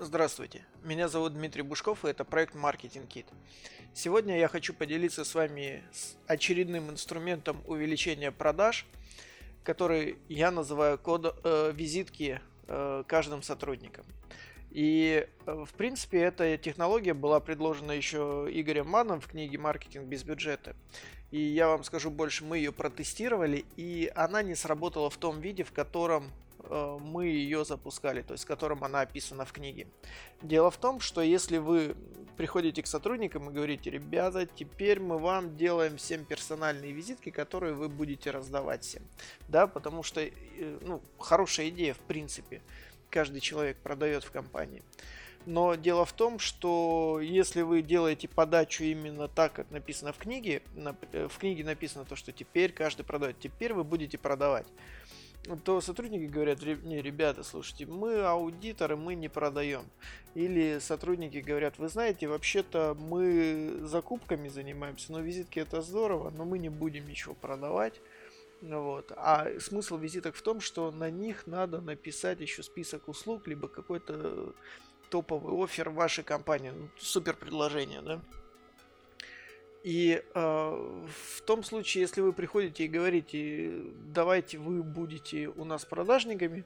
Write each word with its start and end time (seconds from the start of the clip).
Здравствуйте, 0.00 0.66
меня 0.82 1.06
зовут 1.06 1.34
Дмитрий 1.34 1.62
Бушков 1.62 2.04
и 2.04 2.08
это 2.08 2.24
проект 2.24 2.56
Marketing 2.56 3.06
Kit. 3.06 3.26
Сегодня 3.94 4.36
я 4.36 4.48
хочу 4.48 4.74
поделиться 4.74 5.24
с 5.24 5.36
вами 5.36 5.84
с 5.92 6.16
очередным 6.26 6.90
инструментом 6.90 7.62
увеличения 7.64 8.32
продаж, 8.32 8.86
который 9.62 10.18
я 10.28 10.50
называю 10.50 10.98
код, 10.98 11.38
э, 11.44 11.70
визитки 11.72 12.40
э, 12.66 13.04
каждым 13.06 13.44
сотрудникам. 13.44 14.04
И, 14.72 15.28
э, 15.46 15.64
в 15.64 15.72
принципе, 15.74 16.22
эта 16.22 16.58
технология 16.58 17.14
была 17.14 17.38
предложена 17.38 17.92
еще 17.92 18.48
Игорем 18.50 18.88
Маном 18.88 19.20
в 19.20 19.28
книге 19.28 19.58
«Маркетинг 19.58 20.06
без 20.06 20.24
бюджета». 20.24 20.74
И 21.30 21.38
я 21.38 21.68
вам 21.68 21.84
скажу 21.84 22.10
больше, 22.10 22.44
мы 22.44 22.58
ее 22.58 22.72
протестировали, 22.72 23.64
и 23.76 24.10
она 24.16 24.42
не 24.42 24.56
сработала 24.56 25.08
в 25.08 25.16
том 25.18 25.40
виде, 25.40 25.62
в 25.62 25.70
котором 25.70 26.32
мы 26.70 27.26
ее 27.26 27.64
запускали, 27.64 28.22
то 28.22 28.32
есть 28.32 28.44
которым 28.44 28.84
она 28.84 29.00
описана 29.02 29.44
в 29.44 29.52
книге. 29.52 29.86
Дело 30.42 30.70
в 30.70 30.76
том, 30.76 31.00
что 31.00 31.20
если 31.20 31.58
вы 31.58 31.96
приходите 32.36 32.82
к 32.82 32.86
сотрудникам 32.86 33.48
и 33.48 33.52
говорите, 33.52 33.90
ребята, 33.90 34.46
теперь 34.46 35.00
мы 35.00 35.18
вам 35.18 35.56
делаем 35.56 35.96
всем 35.96 36.24
персональные 36.24 36.92
визитки, 36.92 37.30
которые 37.30 37.74
вы 37.74 37.88
будете 37.88 38.30
раздавать 38.30 38.82
всем. 38.82 39.02
Да, 39.48 39.66
потому 39.66 40.02
что, 40.02 40.20
э, 40.20 40.30
ну, 40.82 41.00
хорошая 41.18 41.68
идея 41.68 41.94
в 41.94 42.00
принципе. 42.00 42.60
Каждый 43.10 43.40
человек 43.40 43.76
продает 43.78 44.24
в 44.24 44.30
компании. 44.30 44.82
Но 45.46 45.74
дело 45.74 46.06
в 46.06 46.12
том, 46.12 46.38
что 46.38 47.20
если 47.20 47.60
вы 47.62 47.82
делаете 47.82 48.28
подачу 48.28 48.82
именно 48.82 49.28
так, 49.28 49.52
как 49.52 49.70
написано 49.70 50.12
в 50.12 50.18
книге, 50.18 50.62
э, 51.12 51.28
в 51.28 51.38
книге 51.38 51.64
написано 51.64 52.04
то, 52.04 52.16
что 52.16 52.32
теперь 52.32 52.72
каждый 52.72 53.04
продает, 53.04 53.38
теперь 53.38 53.74
вы 53.74 53.84
будете 53.84 54.16
продавать 54.16 54.66
то 55.64 55.80
сотрудники 55.80 56.30
говорят, 56.30 56.62
не, 56.62 57.02
ребята, 57.02 57.42
слушайте, 57.42 57.86
мы 57.86 58.22
аудиторы, 58.22 58.96
мы 58.96 59.14
не 59.14 59.28
продаем. 59.28 59.84
Или 60.34 60.78
сотрудники 60.80 61.38
говорят, 61.38 61.78
вы 61.78 61.88
знаете, 61.88 62.26
вообще-то 62.26 62.96
мы 62.98 63.80
закупками 63.82 64.48
занимаемся, 64.48 65.12
но 65.12 65.20
визитки 65.20 65.58
это 65.58 65.82
здорово, 65.82 66.30
но 66.30 66.44
мы 66.44 66.58
не 66.58 66.70
будем 66.70 67.06
ничего 67.06 67.34
продавать. 67.34 68.00
Вот. 68.62 69.12
А 69.16 69.48
смысл 69.60 69.98
визиток 69.98 70.34
в 70.34 70.42
том, 70.42 70.60
что 70.60 70.90
на 70.90 71.10
них 71.10 71.46
надо 71.46 71.80
написать 71.80 72.40
еще 72.40 72.62
список 72.62 73.08
услуг, 73.08 73.46
либо 73.46 73.68
какой-то 73.68 74.54
топовый 75.10 75.62
офер 75.62 75.90
вашей 75.90 76.24
компании, 76.24 76.70
ну, 76.70 76.88
супер 76.98 77.36
предложение, 77.36 78.00
да. 78.00 78.20
И 79.84 80.22
э, 80.34 80.40
в 80.40 81.40
том 81.42 81.62
случае, 81.62 82.02
если 82.02 82.22
вы 82.22 82.32
приходите 82.32 82.84
и 82.84 82.88
говорите, 82.88 83.70
давайте 84.14 84.56
вы 84.56 84.82
будете 84.82 85.48
у 85.48 85.64
нас 85.64 85.84
продажниками, 85.84 86.64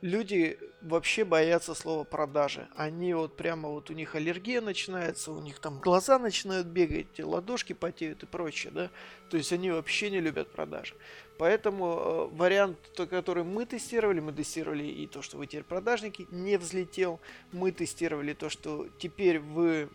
люди 0.00 0.58
вообще 0.80 1.26
боятся 1.26 1.74
слова 1.74 2.04
продажи. 2.04 2.66
Они 2.74 3.12
вот 3.12 3.36
прямо 3.36 3.68
вот 3.68 3.90
у 3.90 3.92
них 3.92 4.14
аллергия 4.14 4.62
начинается, 4.62 5.32
у 5.32 5.40
них 5.42 5.58
там 5.58 5.80
глаза 5.80 6.18
начинают 6.18 6.66
бегать, 6.66 7.20
ладошки 7.20 7.74
потеют 7.74 8.22
и 8.22 8.26
прочее, 8.26 8.72
да. 8.74 8.90
То 9.28 9.36
есть 9.36 9.52
они 9.52 9.70
вообще 9.70 10.10
не 10.10 10.20
любят 10.20 10.50
продажи. 10.50 10.94
Поэтому 11.38 11.86
э, 11.86 12.36
вариант, 12.36 12.78
который 13.10 13.44
мы 13.44 13.66
тестировали, 13.66 14.20
мы 14.20 14.32
тестировали 14.32 14.84
и 14.84 15.06
то, 15.06 15.20
что 15.20 15.36
вы 15.36 15.46
теперь 15.46 15.64
продажники, 15.64 16.26
не 16.30 16.56
взлетел. 16.56 17.20
Мы 17.52 17.72
тестировали 17.72 18.32
то, 18.32 18.48
что 18.48 18.88
теперь 18.98 19.40
вы 19.40 19.90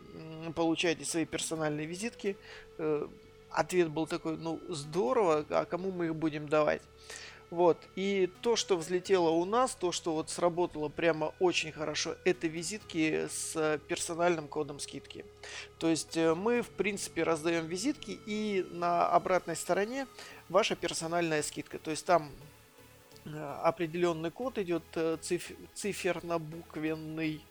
получаете 0.54 1.06
свои 1.06 1.26
персональные 1.26 1.86
визитки. 1.86 2.38
Э, 2.78 3.08
ответ 3.50 3.90
был 3.90 4.08
такой, 4.08 4.38
ну 4.38 4.60
здорово, 4.70 5.46
а 5.50 5.66
кому 5.66 5.92
мы 5.92 6.08
их 6.08 6.16
будем 6.16 6.48
давать? 6.48 6.82
Вот. 7.52 7.78
И 7.98 8.30
то, 8.42 8.56
что 8.56 8.78
взлетело 8.78 9.30
у 9.30 9.44
нас, 9.44 9.76
то, 9.76 9.92
что 9.92 10.14
вот 10.14 10.30
сработало 10.30 10.88
прямо 10.88 11.34
очень 11.40 11.74
хорошо, 11.74 12.16
это 12.24 12.48
визитки 12.48 13.28
с 13.30 13.80
персональным 13.90 14.48
кодом 14.48 14.80
скидки. 14.80 15.26
То 15.78 15.90
есть 15.90 16.16
э, 16.16 16.34
мы, 16.34 16.62
в 16.62 16.70
принципе, 16.70 17.24
раздаем 17.24 17.68
визитки 17.68 18.18
и 18.26 18.66
на 18.72 19.10
обратной 19.10 19.58
стороне 19.58 20.08
ваша 20.48 20.78
персональная 20.78 21.44
скидка. 21.44 21.78
То 21.78 21.92
есть 21.92 22.06
там 22.06 22.32
э, 23.26 23.56
определенный 23.64 24.32
код 24.32 24.58
идет 24.58 24.84
циф- 25.22 25.52
циферно-буквенный 25.76 27.42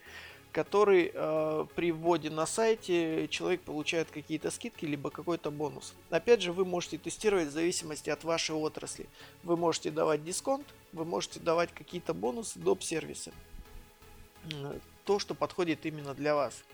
который 0.52 1.10
э, 1.12 1.66
при 1.74 1.92
вводе 1.92 2.30
на 2.30 2.46
сайте 2.46 3.28
человек 3.28 3.60
получает 3.62 4.10
какие-то 4.10 4.50
скидки 4.50 4.84
либо 4.84 5.10
какой-то 5.10 5.50
бонус. 5.50 5.94
Опять 6.10 6.42
же, 6.42 6.52
вы 6.52 6.64
можете 6.64 6.98
тестировать 6.98 7.48
в 7.48 7.52
зависимости 7.52 8.10
от 8.10 8.24
вашей 8.24 8.54
отрасли. 8.54 9.06
Вы 9.42 9.56
можете 9.56 9.90
давать 9.90 10.24
дисконт, 10.24 10.66
вы 10.92 11.04
можете 11.04 11.40
давать 11.40 11.72
какие-то 11.72 12.14
бонусы, 12.14 12.58
доп. 12.58 12.82
сервисы. 12.82 13.32
То, 15.04 15.18
что 15.18 15.34
подходит 15.34 15.86
именно 15.86 16.14
для 16.14 16.34
вас. 16.34 16.64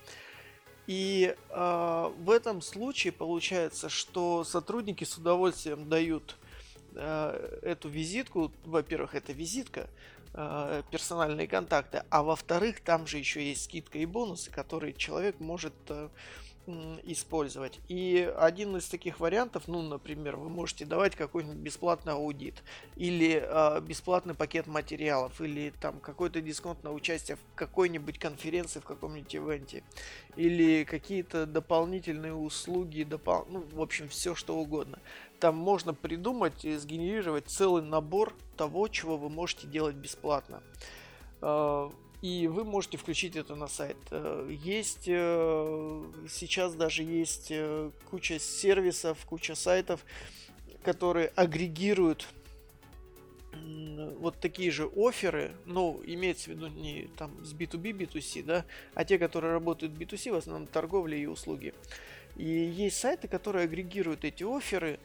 И 0.87 1.35
э, 1.51 2.13
в 2.19 2.31
этом 2.31 2.63
случае 2.63 3.13
получается, 3.13 3.89
что 3.89 4.45
сотрудники 4.45 5.05
с 5.05 5.19
удовольствием 5.19 5.89
дают 5.89 6.37
э, 6.95 7.59
эту 7.63 7.89
визитку. 7.89 8.53
Во-первых, 8.65 9.15
это 9.17 9.33
визитка, 9.33 9.89
э, 10.37 10.83
персональные 10.91 11.49
контакты, 11.49 12.05
а 12.11 12.23
во-вторых, 12.23 12.81
там 12.81 13.07
же 13.07 13.19
еще 13.19 13.47
есть 13.47 13.65
скидка 13.65 13.99
и 13.99 14.07
бонусы, 14.07 14.51
которые 14.51 14.93
человек 14.93 15.41
может 15.41 15.75
э, 15.89 16.09
использовать. 17.05 17.79
И 17.89 18.33
один 18.39 18.77
из 18.77 18.89
таких 18.89 19.21
вариантов, 19.21 19.65
ну, 19.69 19.83
например, 19.83 20.37
вы 20.37 20.49
можете 20.49 20.85
давать 20.85 21.15
какой-нибудь 21.15 21.59
бесплатный 21.59 22.15
аудит, 22.15 22.63
или 22.97 23.43
э, 23.43 23.81
бесплатный 23.81 24.35
пакет 24.35 24.67
материалов, 24.67 25.41
или 25.41 25.73
там 25.81 26.01
какой-то 26.01 26.41
дисконт 26.41 26.83
на 26.83 26.93
участие 26.93 27.37
в 27.37 27.41
какой-нибудь 27.55 28.19
конференции, 28.19 28.81
в 28.81 28.85
каком-нибудь 28.85 29.35
ивенте, 29.35 29.85
или 30.37 30.85
какие-то 30.85 31.47
дополнительные 31.47 32.35
услуги, 32.35 33.05
допол... 33.05 33.47
ну, 33.49 33.65
в 33.73 33.81
общем, 33.81 34.09
все 34.09 34.35
что 34.35 34.57
угодно. 34.57 34.99
Там 35.41 35.57
можно 35.57 35.95
придумать 35.95 36.65
и 36.65 36.77
сгенерировать 36.77 37.47
целый 37.47 37.83
набор 37.83 38.35
того, 38.57 38.89
чего 38.89 39.17
вы 39.17 39.29
можете 39.29 39.67
делать 39.67 39.97
бесплатно. 39.97 40.63
И 42.23 42.49
вы 42.49 42.65
можете 42.65 42.97
включить 42.97 43.37
это 43.37 43.55
на 43.55 43.69
сайт. 43.69 43.97
Э, 44.11 44.49
есть 44.51 45.05
э, 45.07 46.05
сейчас 46.29 46.75
даже 46.75 47.03
есть 47.03 47.49
э, 47.51 47.91
куча 48.11 48.39
сервисов, 48.39 49.19
куча 49.27 49.55
сайтов, 49.55 50.05
которые 50.83 51.29
агрегируют 51.29 52.27
вот 54.19 54.39
такие 54.39 54.71
же 54.71 54.87
оферы, 54.97 55.53
ну, 55.65 56.03
имеется 56.05 56.51
в 56.51 56.55
виду 56.55 56.69
не 56.69 57.09
там 57.17 57.33
с 57.45 57.55
B2B, 57.55 57.93
B2C, 57.93 58.43
да, 58.43 58.65
а 58.95 59.05
те, 59.05 59.19
которые 59.19 59.53
работают 59.53 59.95
B2C, 59.95 60.33
в 60.33 60.37
основном 60.37 60.67
торговля 60.67 61.17
и 61.17 61.27
услуги. 61.27 61.75
И 62.37 62.45
есть 62.45 62.99
сайты, 62.99 63.29
которые 63.29 63.65
агрегируют 63.65 64.25
эти 64.25 64.45
оферы, 64.45 65.01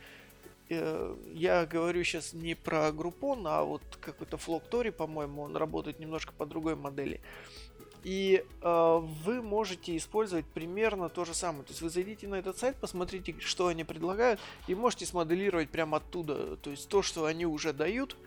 я 1.34 1.66
говорю 1.66 2.04
сейчас 2.04 2.34
не 2.34 2.56
про 2.56 2.90
Groupon, 2.90 3.44
а 3.46 3.64
вот 3.64 3.82
какой-то 4.00 4.38
Flocktory, 4.38 4.92
по-моему, 4.92 5.42
он 5.44 5.56
работает 5.56 6.00
немножко 6.00 6.34
по 6.34 6.46
другой 6.46 6.76
модели. 6.76 7.22
И 8.04 8.44
э, 8.62 9.00
вы 9.24 9.42
можете 9.42 9.96
использовать 9.96 10.46
примерно 10.46 11.10
то 11.10 11.24
же 11.24 11.34
самое. 11.34 11.64
То 11.64 11.72
есть 11.72 11.82
вы 11.82 11.90
зайдите 11.90 12.28
на 12.28 12.36
этот 12.36 12.58
сайт, 12.58 12.76
посмотрите, 12.78 13.36
что 13.40 13.68
они 13.68 13.84
предлагают, 13.84 14.40
и 14.68 14.74
можете 14.74 15.06
смоделировать 15.06 15.70
прямо 15.70 15.98
оттуда. 15.98 16.58
То 16.58 16.72
есть 16.72 16.90
то, 16.90 17.04
что 17.04 17.26
они 17.26 17.46
уже 17.46 17.74
дают, 17.74 18.18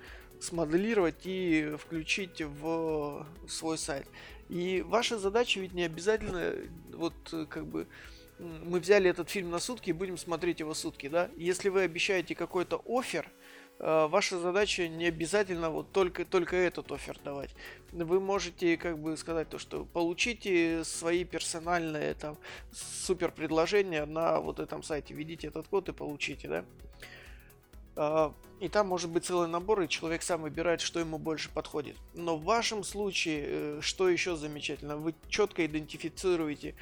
смоделировать 0.41 1.23
и 1.25 1.75
включить 1.79 2.41
в 2.41 3.27
свой 3.49 3.79
сайт. 3.79 4.07
И 4.49 4.83
ваша 4.83 5.19
задача 5.19 5.59
ведь 5.59 5.73
не 5.73 5.83
обязательно 5.83 6.55
вот 6.93 7.15
как 7.49 7.67
бы 7.67 7.89
мы 8.39 8.81
взяли 8.81 9.11
этот 9.11 9.31
фильм 9.31 9.51
на 9.51 9.59
сутки 9.59 9.91
и 9.91 9.93
будем 9.93 10.17
смотреть 10.17 10.61
его 10.61 10.75
сутки, 10.75 11.09
да? 11.09 11.31
Если 11.37 11.69
вы 11.69 11.83
обещаете 11.83 12.35
какой-то 12.35 12.83
офер, 12.87 13.31
э, 13.79 14.07
ваша 14.09 14.39
задача 14.39 14.89
не 14.89 15.07
обязательно 15.07 15.71
вот 15.71 15.93
только, 15.93 16.25
только 16.25 16.57
этот 16.57 16.91
офер 16.91 17.19
давать. 17.25 17.55
Вы 17.93 18.21
можете 18.21 18.77
как 18.77 18.99
бы 18.99 19.17
сказать 19.17 19.49
то, 19.49 19.59
что 19.59 19.85
получите 19.85 20.83
свои 20.85 21.25
персональные 21.25 22.15
там 22.15 22.37
супер 22.73 23.31
предложения 23.31 24.05
на 24.05 24.41
вот 24.41 24.59
этом 24.59 24.83
сайте, 24.83 25.15
введите 25.15 25.47
этот 25.47 25.69
код 25.69 25.89
и 25.89 25.93
получите, 25.93 26.49
да? 26.49 26.65
А, 27.97 28.35
и 28.61 28.69
там 28.69 28.89
может 28.89 29.11
быть 29.11 29.25
целый 29.25 29.49
набор, 29.49 29.83
и 29.83 29.89
человек 29.89 30.23
сам 30.23 30.43
выбирает, 30.43 30.81
что 30.81 30.99
ему 30.99 31.19
больше 31.19 31.51
подходит. 31.51 31.97
Но 32.15 32.37
в 32.37 32.45
вашем 32.45 32.83
случае, 32.83 33.45
э, 33.47 33.79
что 33.81 34.09
еще 34.09 34.37
замечательно, 34.37 34.97
вы 34.97 35.15
четко 35.29 35.65
идентифицируете 35.65 36.75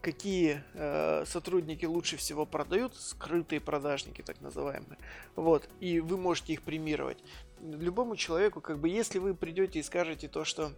какие 0.00 0.62
э, 0.74 1.24
сотрудники 1.26 1.84
лучше 1.84 2.16
всего 2.16 2.46
продают, 2.46 2.94
скрытые 2.94 3.60
продажники 3.60 4.22
так 4.22 4.40
называемые. 4.40 4.98
Вот, 5.34 5.68
и 5.80 6.00
вы 6.00 6.16
можете 6.16 6.52
их 6.52 6.62
премировать. 6.62 7.18
Любому 7.60 8.16
человеку, 8.16 8.60
как 8.60 8.78
бы, 8.78 8.88
если 8.88 9.18
вы 9.18 9.34
придете 9.34 9.80
и 9.80 9.82
скажете 9.82 10.28
то, 10.28 10.44
что 10.44 10.70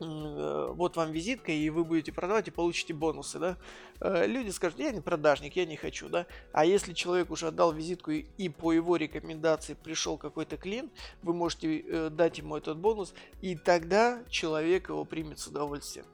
э, 0.00 0.72
вот 0.74 0.96
вам 0.96 1.12
визитка, 1.12 1.52
и 1.52 1.68
вы 1.68 1.84
будете 1.84 2.10
продавать 2.10 2.48
и 2.48 2.50
получите 2.50 2.94
бонусы, 2.94 3.38
да, 3.38 3.58
э, 4.00 4.26
люди 4.26 4.48
скажут, 4.48 4.78
я 4.78 4.90
не 4.90 5.02
продажник, 5.02 5.54
я 5.54 5.66
не 5.66 5.76
хочу, 5.76 6.08
да, 6.08 6.26
а 6.52 6.64
если 6.64 6.94
человек 6.94 7.30
уже 7.30 7.48
отдал 7.48 7.72
визитку 7.72 8.12
и, 8.12 8.24
и 8.38 8.48
по 8.48 8.72
его 8.72 8.96
рекомендации 8.96 9.74
пришел 9.74 10.16
какой-то 10.16 10.56
клиент, 10.56 10.90
вы 11.22 11.34
можете 11.34 11.80
э, 11.80 12.08
дать 12.08 12.38
ему 12.38 12.56
этот 12.56 12.78
бонус, 12.78 13.12
и 13.42 13.56
тогда 13.56 14.24
человек 14.30 14.88
его 14.88 15.04
примет 15.04 15.38
с 15.38 15.48
удовольствием. 15.48 16.06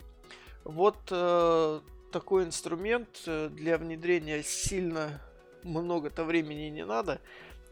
Вот 0.64 0.98
э, 1.10 1.80
такой 2.12 2.44
инструмент 2.44 3.08
для 3.26 3.78
внедрения 3.78 4.42
сильно 4.42 5.20
много-то 5.62 6.24
времени 6.24 6.68
не 6.68 6.84
надо 6.84 7.20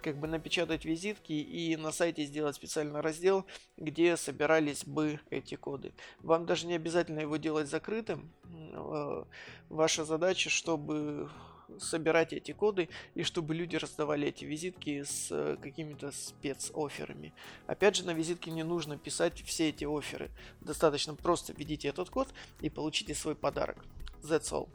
как 0.02 0.18
бы 0.18 0.26
напечатать 0.26 0.84
визитки 0.84 1.32
и 1.32 1.76
на 1.76 1.92
сайте 1.92 2.24
сделать 2.24 2.56
специальный 2.56 3.00
раздел, 3.00 3.46
где 3.76 4.16
собирались 4.16 4.84
бы 4.84 5.20
эти 5.30 5.54
коды. 5.54 5.92
Вам 6.20 6.44
даже 6.44 6.66
не 6.66 6.74
обязательно 6.74 7.20
его 7.20 7.36
делать 7.36 7.68
закрытым. 7.68 8.30
Э, 8.44 9.24
ваша 9.70 10.04
задача, 10.04 10.50
чтобы 10.50 11.30
собирать 11.78 12.32
эти 12.32 12.52
коды 12.52 12.88
и 13.14 13.22
чтобы 13.22 13.54
люди 13.54 13.76
раздавали 13.76 14.28
эти 14.28 14.44
визитки 14.44 15.02
с 15.02 15.28
э, 15.30 15.56
какими-то 15.62 16.12
спецоферами. 16.12 17.32
Опять 17.66 17.96
же, 17.96 18.06
на 18.06 18.12
визитке 18.12 18.50
не 18.50 18.62
нужно 18.62 18.98
писать 18.98 19.42
все 19.42 19.68
эти 19.70 19.84
оферы. 19.84 20.30
Достаточно 20.60 21.14
просто 21.14 21.52
введите 21.52 21.88
этот 21.88 22.10
код 22.10 22.28
и 22.60 22.70
получите 22.70 23.14
свой 23.14 23.34
подарок. 23.34 23.84
That's 24.22 24.52
all. 24.52 24.68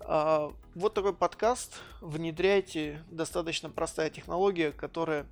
А, 0.00 0.52
вот 0.74 0.94
такой 0.94 1.14
подкаст. 1.14 1.80
Внедряйте. 2.00 3.02
Достаточно 3.10 3.70
простая 3.70 4.10
технология, 4.10 4.72
которая 4.72 5.26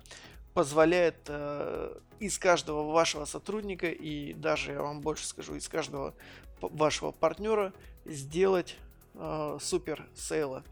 позволяет 0.53 1.17
э, 1.27 1.99
из 2.19 2.37
каждого 2.37 2.91
вашего 2.91 3.25
сотрудника 3.25 3.89
и 3.89 4.33
даже, 4.33 4.73
я 4.73 4.81
вам 4.81 5.01
больше 5.01 5.25
скажу, 5.25 5.55
из 5.55 5.67
каждого 5.67 6.13
вашего 6.61 7.11
партнера 7.11 7.73
сделать 8.05 8.77
э, 9.15 9.57
супер 9.61 10.07
сейла. 10.15 10.63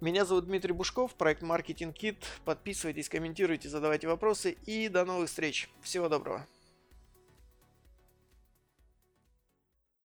Меня 0.00 0.24
зовут 0.24 0.46
Дмитрий 0.46 0.72
Бушков, 0.72 1.14
проект 1.14 1.42
Marketing 1.42 1.94
Kit. 1.94 2.16
Подписывайтесь, 2.44 3.08
комментируйте, 3.08 3.68
задавайте 3.68 4.08
вопросы 4.08 4.56
и 4.66 4.88
до 4.88 5.04
новых 5.04 5.28
встреч. 5.28 5.70
Всего 5.80 6.08
доброго. 6.08 6.46